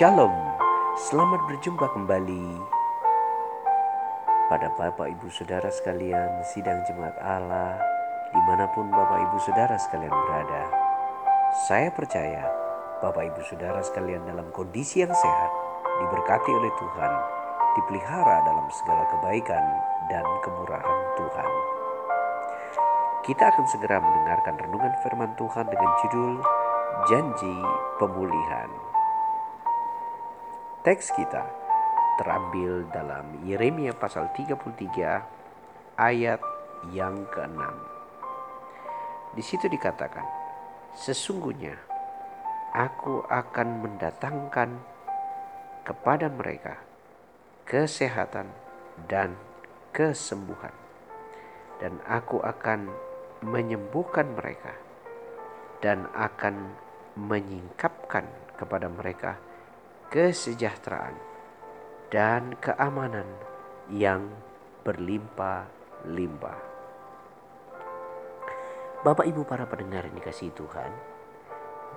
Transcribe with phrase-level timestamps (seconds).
[0.00, 0.32] Shalom,
[0.96, 2.56] selamat berjumpa kembali
[4.48, 7.76] pada Bapak Ibu Saudara sekalian sidang jemaat Allah
[8.32, 10.72] di mana pun Bapak Ibu Saudara sekalian berada.
[11.68, 12.48] Saya percaya
[13.04, 15.52] Bapak Ibu Saudara sekalian dalam kondisi yang sehat,
[16.00, 17.12] diberkati oleh Tuhan,
[17.76, 19.64] dipelihara dalam segala kebaikan
[20.08, 21.50] dan kemurahan Tuhan.
[23.28, 26.32] Kita akan segera mendengarkan renungan firman Tuhan dengan judul
[27.04, 27.56] Janji
[28.00, 28.89] Pemulihan.
[30.80, 31.44] Teks kita
[32.16, 36.40] terambil dalam Yeremia pasal 33 ayat
[36.88, 37.60] yang ke-6.
[39.36, 40.24] Di situ dikatakan,
[40.96, 41.76] sesungguhnya
[42.72, 44.80] aku akan mendatangkan
[45.84, 46.80] kepada mereka
[47.68, 48.48] kesehatan
[49.04, 49.36] dan
[49.92, 50.72] kesembuhan
[51.76, 52.88] dan aku akan
[53.44, 54.72] menyembuhkan mereka
[55.84, 56.72] dan akan
[57.20, 58.24] menyingkapkan
[58.56, 59.36] kepada mereka
[60.10, 61.14] kesejahteraan,
[62.10, 63.30] dan keamanan
[63.86, 64.26] yang
[64.82, 66.60] berlimpah-limpah.
[69.06, 70.90] Bapak Ibu para pendengar yang dikasih Tuhan,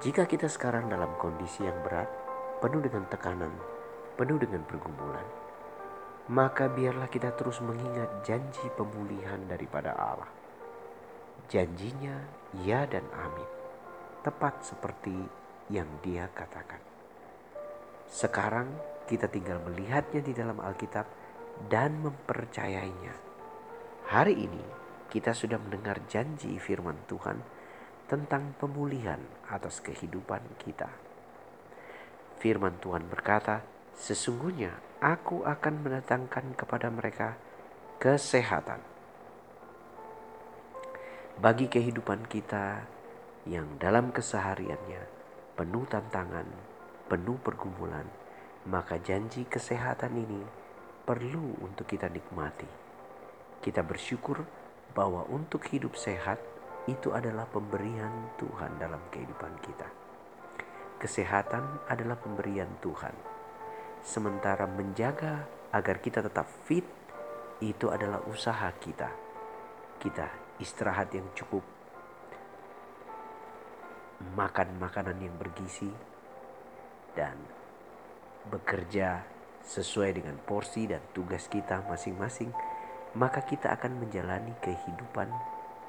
[0.06, 2.06] jika kita sekarang dalam kondisi yang berat,
[2.62, 3.50] penuh dengan tekanan,
[4.14, 5.26] penuh dengan pergumulan,
[6.30, 10.30] maka biarlah kita terus mengingat janji pemulihan daripada Allah.
[11.50, 12.22] Janjinya
[12.62, 13.50] ya dan amin,
[14.22, 15.18] tepat seperti
[15.74, 16.93] yang dia katakan.
[18.14, 18.70] Sekarang
[19.10, 21.10] kita tinggal melihatnya di dalam Alkitab
[21.66, 23.18] dan mempercayainya.
[24.06, 24.62] Hari ini
[25.10, 27.42] kita sudah mendengar janji firman Tuhan
[28.06, 29.18] tentang pemulihan
[29.50, 30.94] atas kehidupan kita.
[32.38, 33.66] Firman Tuhan berkata,
[33.98, 37.34] "Sesungguhnya aku akan mendatangkan kepada mereka
[37.98, 38.78] kesehatan."
[41.42, 42.86] Bagi kehidupan kita
[43.50, 45.02] yang dalam kesehariannya
[45.58, 46.73] penuh tantangan,
[47.08, 48.08] penuh pergumulan,
[48.68, 50.42] maka janji kesehatan ini
[51.04, 52.68] perlu untuk kita nikmati.
[53.60, 54.44] Kita bersyukur
[54.96, 56.40] bahwa untuk hidup sehat
[56.88, 59.88] itu adalah pemberian Tuhan dalam kehidupan kita.
[61.00, 63.16] Kesehatan adalah pemberian Tuhan.
[64.04, 66.84] Sementara menjaga agar kita tetap fit
[67.64, 69.12] itu adalah usaha kita.
[70.00, 70.28] Kita
[70.60, 71.64] istirahat yang cukup,
[74.36, 75.92] makan makanan yang bergizi,
[77.14, 77.38] dan
[78.50, 79.24] bekerja
[79.64, 82.52] sesuai dengan porsi dan tugas kita masing-masing,
[83.16, 85.32] maka kita akan menjalani kehidupan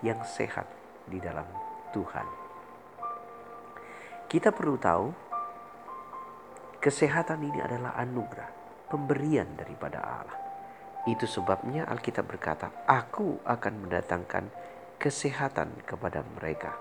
[0.05, 0.69] yang sehat
[1.09, 1.49] di dalam
[1.91, 2.27] Tuhan.
[4.31, 5.07] Kita perlu tahu,
[6.79, 8.51] kesehatan ini adalah anugerah,
[8.89, 10.39] pemberian daripada Allah.
[11.05, 14.49] Itu sebabnya Alkitab berkata, "Aku akan mendatangkan
[14.97, 16.73] kesehatan kepada mereka."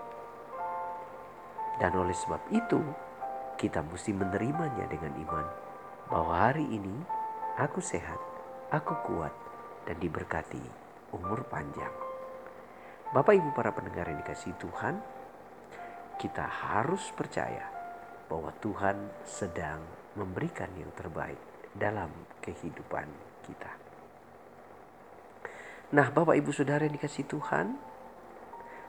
[1.76, 2.80] Dan oleh sebab itu,
[3.54, 5.46] kita mesti menerimanya dengan iman
[6.10, 6.94] bahwa hari ini
[7.56, 8.18] aku sehat,
[8.70, 9.32] aku kuat,
[9.86, 10.60] dan diberkati
[11.14, 11.92] umur panjang.
[13.14, 14.98] Bapak Ibu para pendengar yang dikasih Tuhan,
[16.18, 17.70] kita harus percaya
[18.26, 19.82] bahwa Tuhan sedang
[20.18, 21.38] memberikan yang terbaik
[21.74, 22.10] dalam
[22.42, 23.06] kehidupan
[23.46, 23.72] kita.
[25.94, 27.78] Nah, Bapak Ibu Saudara yang dikasih Tuhan,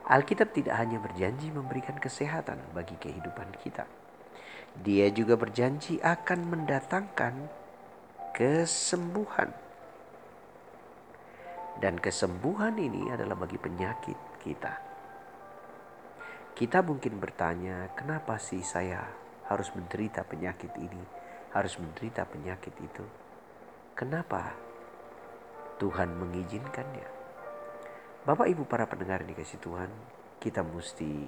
[0.09, 3.85] Alkitab tidak hanya berjanji memberikan kesehatan bagi kehidupan kita
[4.75, 7.33] dia juga berjanji akan mendatangkan
[8.35, 9.55] kesembuhan.
[11.79, 14.73] Dan kesembuhan ini adalah bagi penyakit kita.
[16.55, 19.03] Kita mungkin bertanya, kenapa sih saya
[19.51, 21.03] harus menderita penyakit ini,
[21.51, 23.03] harus menderita penyakit itu?
[23.91, 24.55] Kenapa
[25.79, 27.07] Tuhan mengizinkannya?
[28.23, 29.91] Bapak Ibu para pendengar yang dikasih Tuhan,
[30.39, 31.27] kita mesti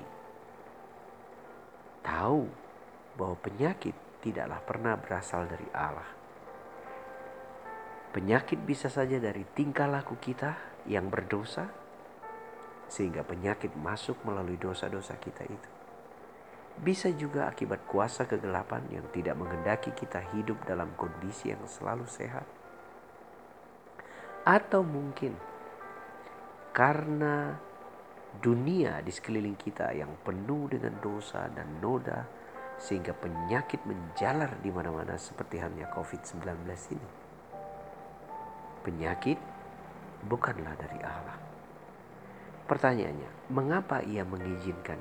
[2.08, 2.67] tahu
[3.18, 6.10] bahwa penyakit tidaklah pernah berasal dari Allah.
[8.14, 10.56] Penyakit bisa saja dari tingkah laku kita
[10.88, 11.68] yang berdosa,
[12.88, 15.70] sehingga penyakit masuk melalui dosa-dosa kita itu.
[16.78, 22.46] Bisa juga akibat kuasa kegelapan yang tidak menghendaki kita hidup dalam kondisi yang selalu sehat.
[24.46, 25.36] Atau mungkin
[26.72, 27.58] karena
[28.38, 32.30] dunia di sekeliling kita yang penuh dengan dosa dan noda
[32.78, 36.46] sehingga penyakit menjalar di mana-mana seperti halnya COVID-19
[36.94, 37.10] ini.
[38.86, 39.40] Penyakit
[40.30, 41.38] bukanlah dari Allah.
[42.68, 45.00] Pertanyaannya, mengapa ia mengizinkan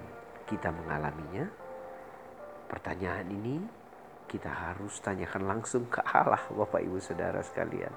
[0.49, 1.47] kita mengalaminya?
[2.67, 3.57] Pertanyaan ini
[4.27, 7.91] kita harus tanyakan langsung ke Allah, Bapak Ibu Saudara sekalian.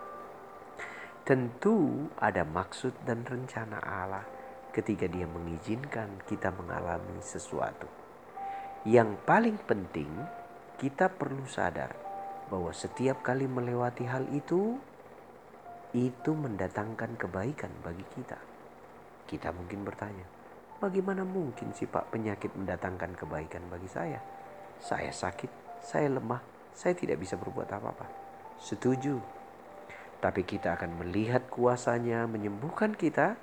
[1.26, 4.26] Tentu ada maksud dan rencana Allah
[4.74, 8.09] ketika Dia mengizinkan kita mengalami sesuatu.
[8.88, 10.08] Yang paling penting,
[10.80, 11.92] kita perlu sadar
[12.48, 14.80] bahwa setiap kali melewati hal itu,
[15.92, 18.40] itu mendatangkan kebaikan bagi kita.
[19.28, 20.24] Kita mungkin bertanya,
[20.80, 24.24] bagaimana mungkin sih Pak penyakit mendatangkan kebaikan bagi saya?
[24.80, 26.40] Saya sakit, saya lemah,
[26.72, 28.08] saya tidak bisa berbuat apa-apa.
[28.64, 29.20] Setuju.
[30.24, 33.36] Tapi kita akan melihat kuasanya menyembuhkan kita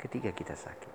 [0.00, 0.92] ketika kita sakit.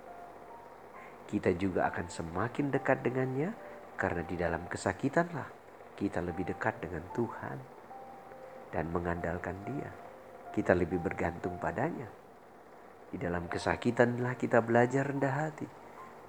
[1.29, 3.53] Kita juga akan semakin dekat dengannya
[3.95, 5.47] karena di dalam kesakitanlah
[5.93, 7.57] kita lebih dekat dengan Tuhan
[8.73, 9.91] dan mengandalkan Dia.
[10.53, 12.05] Kita lebih bergantung padanya.
[13.09, 15.65] Di dalam kesakitanlah kita belajar rendah hati,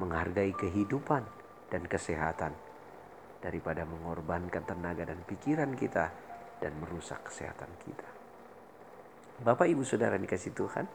[0.00, 1.24] menghargai kehidupan
[1.72, 2.52] dan kesehatan
[3.40, 6.12] daripada mengorbankan tenaga dan pikiran kita
[6.60, 8.08] dan merusak kesehatan kita.
[9.44, 10.86] Bapak Ibu Saudara dikasih Tuhan,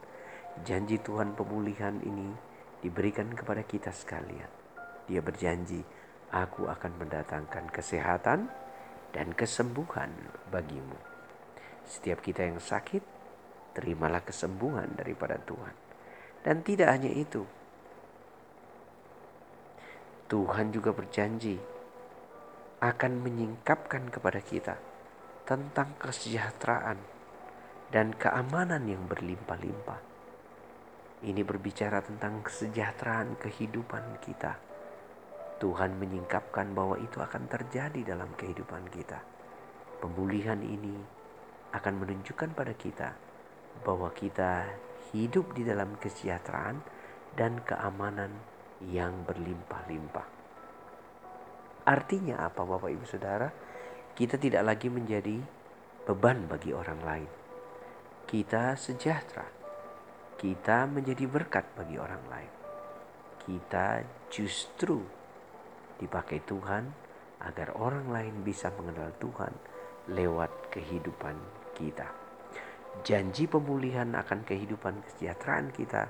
[0.65, 2.33] janji Tuhan pemulihan ini
[2.81, 4.49] diberikan kepada kita sekalian.
[5.05, 5.81] Dia berjanji,
[6.29, 8.49] aku akan mendatangkan kesehatan
[9.13, 10.13] dan kesembuhan
[10.53, 10.97] bagimu.
[11.89, 13.01] Setiap kita yang sakit,
[13.73, 15.75] terimalah kesembuhan daripada Tuhan.
[16.45, 17.43] Dan tidak hanya itu,
[20.29, 21.57] Tuhan juga berjanji
[22.79, 24.77] akan menyingkapkan kepada kita
[25.43, 27.01] tentang kesejahteraan
[27.89, 30.01] dan keamanan yang berlimpah-limpah.
[31.25, 34.68] Ini berbicara tentang kesejahteraan kehidupan kita.
[35.59, 39.19] Tuhan menyingkapkan bahwa itu akan terjadi dalam kehidupan kita.
[39.99, 40.95] Pemulihan ini
[41.75, 43.13] akan menunjukkan pada kita
[43.83, 44.65] bahwa kita
[45.11, 46.79] hidup di dalam kesejahteraan
[47.35, 48.31] dan keamanan
[48.87, 50.27] yang berlimpah-limpah.
[51.83, 53.51] Artinya apa Bapak Ibu Saudara?
[54.15, 55.39] Kita tidak lagi menjadi
[56.07, 57.31] beban bagi orang lain.
[58.23, 59.47] Kita sejahtera.
[60.39, 62.51] Kita menjadi berkat bagi orang lain.
[63.43, 65.18] Kita justru
[65.99, 66.87] dipakai Tuhan
[67.43, 69.53] agar orang lain bisa mengenal Tuhan
[70.11, 71.35] lewat kehidupan
[71.75, 72.07] kita.
[73.05, 76.09] Janji pemulihan akan kehidupan kesejahteraan kita,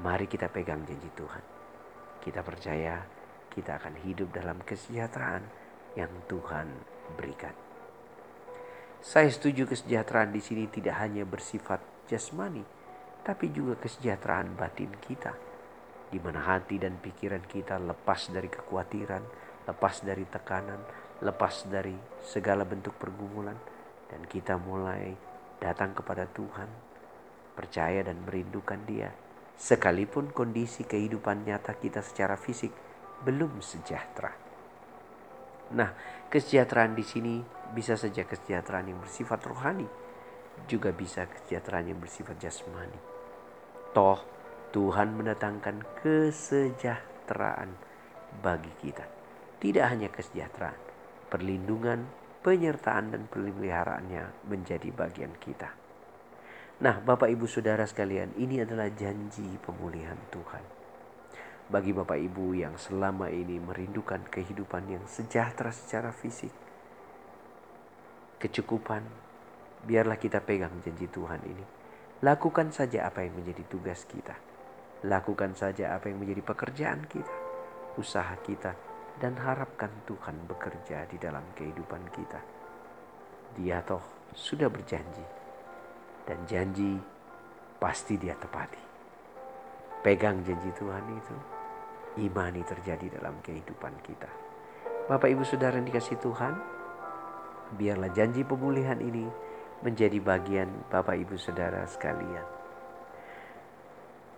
[0.00, 1.44] mari kita pegang janji Tuhan.
[2.22, 3.02] Kita percaya
[3.50, 5.42] kita akan hidup dalam kesejahteraan
[5.98, 6.70] yang Tuhan
[7.18, 7.52] berikan.
[9.00, 12.62] Saya setuju kesejahteraan di sini tidak hanya bersifat jasmani,
[13.24, 15.34] tapi juga kesejahteraan batin kita,
[16.10, 19.22] di mana hati dan pikiran kita lepas dari kekhawatiran,
[19.70, 20.82] lepas dari tekanan,
[21.22, 21.94] lepas dari
[22.26, 23.56] segala bentuk pergumulan,
[24.10, 25.14] dan kita mulai
[25.62, 26.66] datang kepada Tuhan,
[27.54, 29.14] percaya dan merindukan Dia,
[29.54, 32.74] sekalipun kondisi kehidupan nyata kita secara fisik
[33.22, 34.32] belum sejahtera.
[35.70, 35.94] Nah,
[36.26, 37.34] kesejahteraan di sini
[37.70, 39.86] bisa saja kesejahteraan yang bersifat rohani,
[40.66, 42.98] juga bisa kesejahteraan yang bersifat jasmani.
[43.94, 44.18] Toh,
[44.70, 47.70] Tuhan mendatangkan kesejahteraan
[48.38, 49.04] bagi kita.
[49.60, 50.78] Tidak hanya kesejahteraan,
[51.28, 52.06] perlindungan,
[52.40, 55.74] penyertaan dan pemeliharaannya menjadi bagian kita.
[56.80, 60.80] Nah, Bapak Ibu Saudara sekalian, ini adalah janji pemulihan Tuhan
[61.70, 66.50] bagi Bapak Ibu yang selama ini merindukan kehidupan yang sejahtera secara fisik,
[68.42, 69.06] kecukupan,
[69.86, 71.64] biarlah kita pegang janji Tuhan ini.
[72.26, 74.49] Lakukan saja apa yang menjadi tugas kita.
[75.00, 77.32] Lakukan saja apa yang menjadi pekerjaan kita,
[77.96, 78.76] usaha kita,
[79.16, 82.40] dan harapkan Tuhan bekerja di dalam kehidupan kita.
[83.56, 85.24] Dia toh sudah berjanji,
[86.28, 87.00] dan janji
[87.80, 88.84] pasti dia tepati.
[90.04, 91.36] Pegang janji Tuhan itu,
[92.20, 94.28] imani terjadi dalam kehidupan kita.
[95.08, 96.54] Bapak Ibu Saudara yang dikasih Tuhan,
[97.80, 99.24] biarlah janji pemulihan ini
[99.80, 102.59] menjadi bagian Bapak Ibu Saudara sekalian.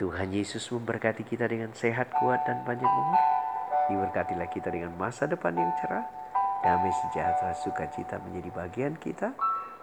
[0.02, 3.22] Tuhan Yesus memberkati kita dengan sehat, kuat, dan panjang umur.
[3.86, 6.02] Diberkatilah kita dengan masa depan yang cerah,
[6.66, 9.30] damai sejahtera, sukacita menjadi bagian kita.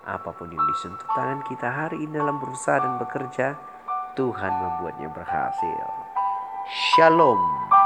[0.04, 3.56] Apa pun yang disentuh tangan kita hari ini dalam berusaha dan bekerja,
[4.20, 5.88] Tuhan membuatnya berhasil.
[6.68, 7.79] Shalom.